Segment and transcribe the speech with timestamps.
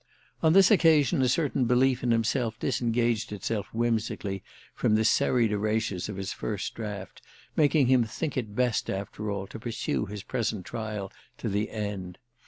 [0.41, 4.41] On this occasion a certain belief in himself disengaged itself whimsically
[4.73, 7.21] from the serried erasures of his first draft,
[7.55, 12.17] making him think it best after all to pursue his present trial to the end.